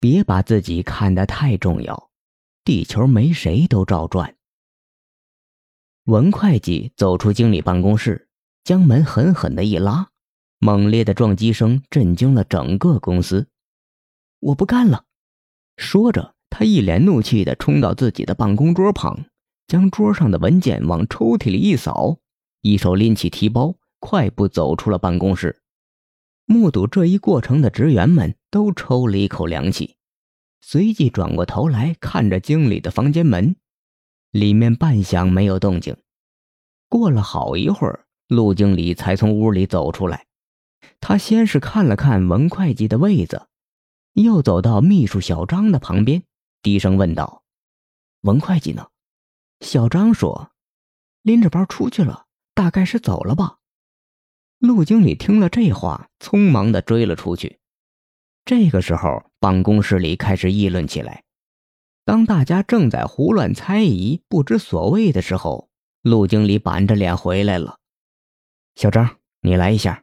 [0.00, 2.10] 别把自己看得太重要，
[2.64, 4.36] 地球没谁都照转。
[6.04, 8.28] 文会计走出经理办公室，
[8.62, 10.10] 将门狠狠的一拉，
[10.58, 13.48] 猛烈的撞击声震惊了整个公司。
[14.38, 15.04] 我不干了！
[15.76, 19.26] 说着，他一脸怒气的冲到自己的办公桌旁，
[19.66, 22.18] 将桌上的文件往抽屉里一扫，
[22.62, 25.60] 一手拎起提包，快步走出了办公室。
[26.50, 29.96] 目睹这一过程的职员们都抽了一口凉气，
[30.62, 33.54] 随即转过头来看着经理的房间门，
[34.30, 35.94] 里面半晌没有动静。
[36.88, 40.24] 过了好一会儿，陆经理才从屋里走出来。
[41.00, 43.48] 他先是看了看文会计的位子，
[44.14, 46.22] 又走到秘书小张的旁边，
[46.62, 47.42] 低声问道
[48.22, 48.88] ：“文会计呢？”
[49.60, 50.52] 小张说
[51.20, 52.24] ：“拎着包出去了，
[52.54, 53.57] 大概是走了吧。”
[54.58, 57.60] 陆经理听了这话，匆忙的追了出去。
[58.44, 61.22] 这个时候，办公室里开始议论起来。
[62.04, 65.68] 当大家正在胡乱猜疑、不知所谓的时候，
[66.02, 67.78] 陆经理板着脸回来了。
[68.74, 70.02] 小张，你来一下。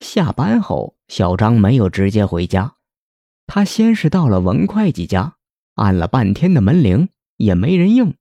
[0.00, 2.74] 下班后，小张没有直接回家，
[3.46, 5.36] 他先是到了文会计家，
[5.74, 8.16] 按了半天的门铃也没人应。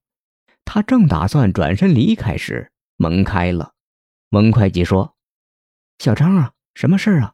[0.66, 3.74] 他正打算转身离开时，门开了。
[4.30, 5.15] 文会计说。
[5.98, 7.34] 小张啊，什么事儿啊？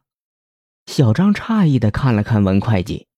[0.86, 3.08] 小张诧异的看了看文会计，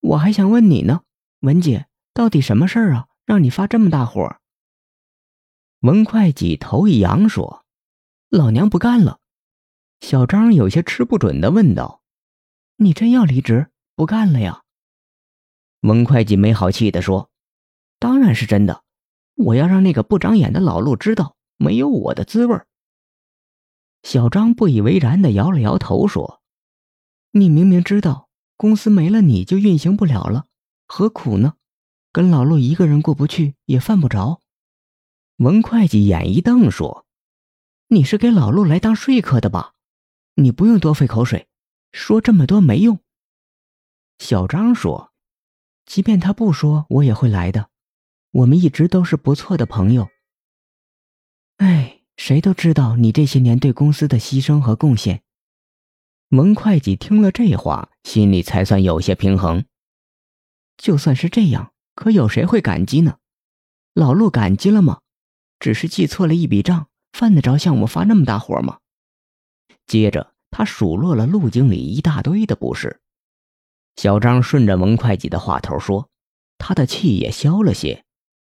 [0.00, 1.02] 我还想问你呢，
[1.40, 4.36] 文姐，到底什么事儿啊，让你发这么大火？
[5.80, 7.64] 文会计头一扬说
[8.28, 9.18] ：“老娘不干了。”
[10.00, 12.02] 小张有些吃不准的问道
[12.76, 14.62] ：“你真要离职不干了呀？”
[15.82, 17.30] 文会计没好气的说
[17.98, 18.82] ：“当然是真的，
[19.36, 22.66] 我要让那个不长眼的老陆知道没有我的滋味儿。”
[24.02, 26.42] 小张不以为然的摇了摇头，说
[27.32, 30.46] ：“你明明知道公司没了你就运行不了了，
[30.86, 31.54] 何苦呢？
[32.10, 34.40] 跟老陆一个人过不去也犯不着。”
[35.36, 37.06] 文会计眼一瞪，说
[37.88, 39.74] ：“你是给老陆来当说客的吧？
[40.34, 41.46] 你不用多费口水，
[41.92, 42.98] 说这么多没用。”
[44.18, 45.12] 小张说
[45.86, 47.68] ：“即便他不说，我也会来的。
[48.32, 50.08] 我们一直都是不错的朋友。”
[51.58, 51.99] 哎。
[52.20, 55.22] 谁都知道你这些年对公司的牺牲和贡献。
[56.28, 59.64] 文会计听了这话，心里才算有些平衡。
[60.76, 63.16] 就算是这样，可有谁会感激呢？
[63.94, 65.00] 老陆感激了吗？
[65.58, 68.80] 只是记错了一笔账，犯得着向我发那么大火吗？
[69.86, 73.00] 接着，他数落了陆经理一大堆的不是。
[73.96, 76.10] 小张顺着文会计的话头说，
[76.58, 78.04] 他的气也消了些，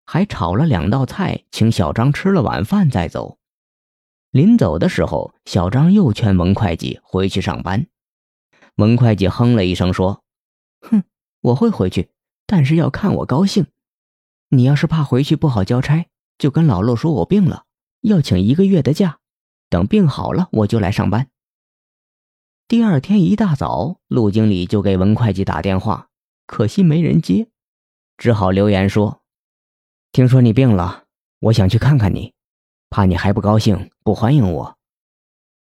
[0.04, 3.38] 还炒了两道菜，请小张吃了晚饭再走。
[4.36, 7.86] 临走的时候，小张又劝文会计回去上班。
[8.74, 10.22] 文会计哼了一声说
[10.86, 11.04] ：“哼，
[11.40, 12.10] 我会回去，
[12.46, 13.66] 但是要看我高兴。
[14.50, 17.64] 你要是怕回去不好交差，就跟老陆说我病了，
[18.02, 19.20] 要请一个月的假。
[19.70, 21.30] 等病好了，我就来上班。”
[22.68, 26.10] 第二天一大早，陆经理就给文会计打电话，
[26.46, 27.48] 可惜没人接，
[28.18, 29.22] 只好留言说
[30.12, 31.04] ：“听说你病了，
[31.40, 32.34] 我想去看看你。”
[32.90, 34.78] 怕你还不高兴，不欢迎我。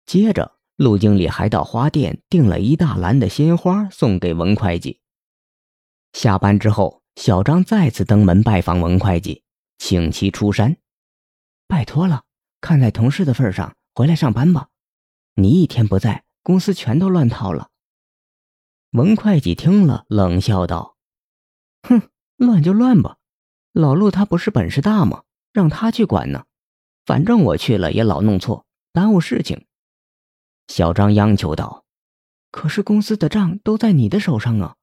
[0.07, 5.01] 接着，陆经理还到花店订了一大篮的鲜花送给文会计。
[6.13, 9.45] 下班之后，小张再次登门拜访文会计，
[9.79, 10.77] 请其出山。
[11.69, 12.25] 拜托了，
[12.61, 14.69] 看在同事的份上，回来上班吧。
[15.35, 17.69] 你一天不在，公司全都乱套了。
[18.91, 20.97] 文会计听了，冷笑道
[21.89, 22.03] ：“哼，
[22.37, 23.17] 乱就乱吧，
[23.73, 25.23] 老陆他不是本事大吗？
[25.53, 26.45] 让他去管呢。”
[27.05, 29.67] 反正我去了也老弄错，耽误事情。
[30.69, 31.85] 小张央求道
[32.51, 34.77] ：“可是公司的账都在你的手上啊，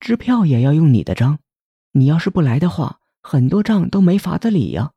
[0.00, 1.38] 支票也要用你的章。
[1.92, 4.92] 你要是不来的话，很多账都没法子理呀。”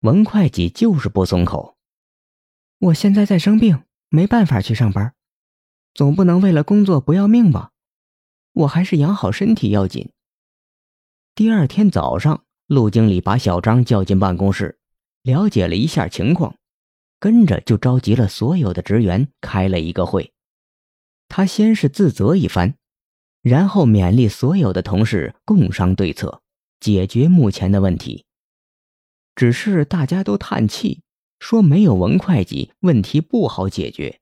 [0.00, 1.76] 文会计就是不松口。
[2.78, 5.14] 我现在在生病，没办法去上班，
[5.92, 7.72] 总不能为了工作不要命吧？
[8.52, 10.10] 我还是养好身体要紧。
[11.34, 14.79] 第二天早上，陆经理把小张叫进办公室。
[15.22, 16.56] 了解了一下情况，
[17.18, 20.32] 跟着就召集了所有的职员开了一个会。
[21.28, 22.74] 他先是自责一番，
[23.42, 26.40] 然后勉励所有的同事共商对策，
[26.80, 28.24] 解决目前的问题。
[29.36, 31.02] 只是大家都叹气，
[31.38, 34.20] 说没有文会计，问题不好解决。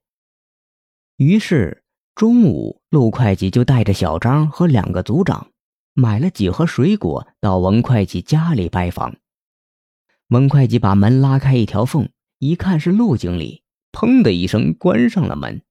[1.17, 1.83] 于是
[2.15, 5.49] 中午，陆会计就带着小张和两个组长，
[5.93, 9.15] 买了几盒水果到文会计家里拜访。
[10.29, 15.63] 文会计把门拉开一条缝，一看是陆经理，砰的一声关上了门，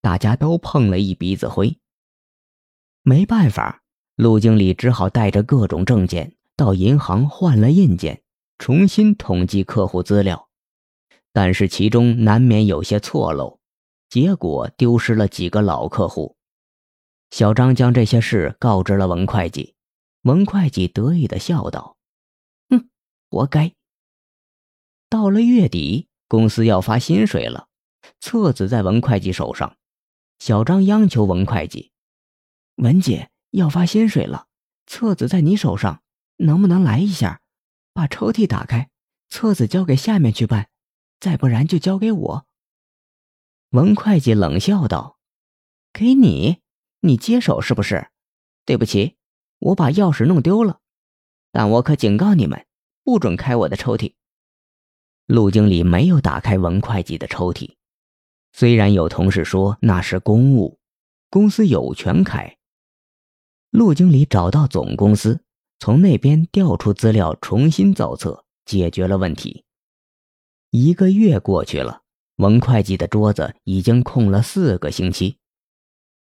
[0.00, 1.78] 大家都碰了一鼻子灰。
[3.02, 3.82] 没办法，
[4.16, 8.22] 陆经理只好带着各种证件到银行换了印件，
[8.58, 10.48] 重新统计客户资料。
[11.34, 13.60] 但是其中难免有些错漏，
[14.08, 16.38] 结果丢失了几个老客户。
[17.30, 19.74] 小张将这些事告知了文会计，
[20.22, 21.98] 文会计得意的笑道
[22.70, 22.88] ：“哼，
[23.28, 23.73] 活该。”
[25.14, 27.68] 到了月底，公司要发薪水了，
[28.18, 29.76] 册子在文会计手上。
[30.40, 31.92] 小张央求文会计。
[32.74, 34.48] 文姐要发薪水了，
[34.86, 36.02] 册子在你手上，
[36.38, 37.40] 能不能来一下，
[37.92, 38.90] 把抽屉打开，
[39.28, 40.68] 册子交给下面去办，
[41.20, 42.46] 再不然就交给我。
[43.70, 45.20] 文会计冷笑道
[45.94, 46.58] ：“给你，
[47.02, 48.08] 你接手是不是？
[48.64, 49.14] 对不起，
[49.60, 50.80] 我把钥匙弄丢了，
[51.52, 52.66] 但我可警告你们，
[53.04, 54.14] 不准开我的抽屉。”
[55.26, 57.70] 陆经理没有打开文会计的抽屉，
[58.52, 60.78] 虽然有同事说那是公务，
[61.30, 62.56] 公司有权开。
[63.70, 65.40] 陆经理找到总公司，
[65.78, 69.64] 从那边调出资料，重新造册，解决了问题。
[70.70, 72.02] 一个月过去了，
[72.36, 75.38] 文会计的桌子已经空了四个星期，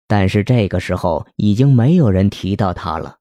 [0.07, 3.17] 但是这个时候已经没有人提到他了，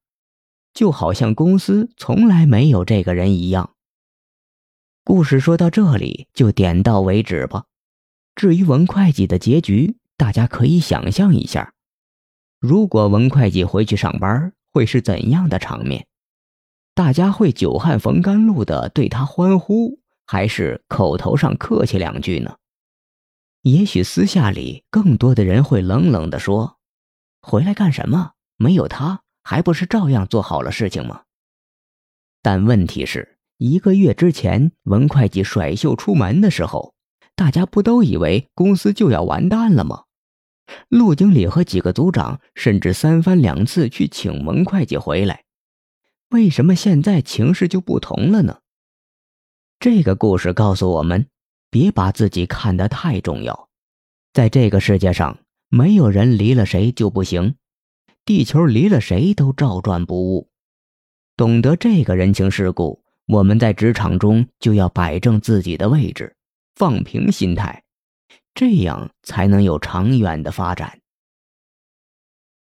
[0.75, 3.75] 就好像公司从来没有这个人一样。
[5.13, 7.65] 故事说到这里就点到为止吧。
[8.37, 11.75] 至于文会计的结局，大家可以想象一下。
[12.61, 16.07] 如果文会计回去上班，会是怎样的场面？
[16.95, 19.99] 大家会久旱逢甘露的对他欢呼，
[20.29, 22.59] 还是口头上客气两句呢？
[23.63, 26.79] 也许私下里更多的人会冷冷地说
[27.43, 28.35] ：“回来干什么？
[28.57, 31.23] 没有他，还不是照样做好了事情吗？”
[32.43, 36.95] 但问题是，一个月之前文会计甩袖出门的时候，
[37.37, 40.05] 大家不都以为公司就要完蛋了吗？
[40.89, 45.45] 陆经理和几个组长甚至三番两次去请文会计回来，
[46.31, 48.61] 为什么现在情势就不同了呢？
[49.79, 51.27] 这个故事告诉我们，
[51.69, 53.69] 别把自己看得太重要。
[54.33, 55.37] 在这个世界上，
[55.69, 57.57] 没有人离了谁就不行，
[58.25, 60.49] 地球离了谁都照转不误。
[61.37, 63.00] 懂得这个人情世故，
[63.31, 66.35] 我们在职场中就要摆正自己的位置，
[66.75, 67.85] 放平心态。
[68.55, 71.00] 这样才能有长远的发展。